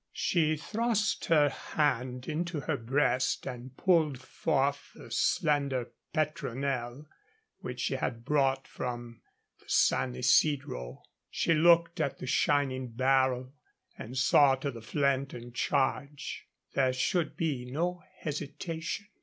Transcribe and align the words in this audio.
She 0.13 0.57
thrust 0.57 1.25
her 1.25 1.49
hand 1.49 2.27
into 2.27 2.61
her 2.61 2.75
breast 2.75 3.45
and 3.45 3.77
pulled 3.77 4.19
forth 4.19 4.93
the 4.95 5.11
slender 5.11 5.91
petronel 6.11 7.05
which 7.59 7.81
she 7.81 7.93
had 7.97 8.25
brought 8.25 8.67
from 8.67 9.21
the 9.59 9.69
San 9.69 10.15
Isidro. 10.15 11.03
She 11.29 11.53
looked 11.53 12.01
at 12.01 12.17
the 12.17 12.25
shining 12.25 12.87
barrel 12.87 13.53
and 13.95 14.17
saw 14.17 14.55
to 14.55 14.71
the 14.71 14.81
flint 14.81 15.35
and 15.35 15.53
charge. 15.53 16.47
There 16.73 16.93
should 16.93 17.37
be 17.37 17.65
no 17.69 18.01
hesitation. 18.21 19.05